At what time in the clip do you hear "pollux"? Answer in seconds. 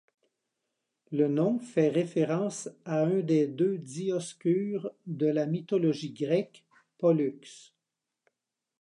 6.97-7.75